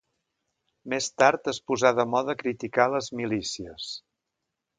Més 0.93 1.09
tard 1.23 1.49
es 1.53 1.59
posà 1.71 1.91
de 1.99 2.07
moda 2.15 2.35
criticar 2.41 2.89
les 2.95 3.11
milícies 3.21 3.93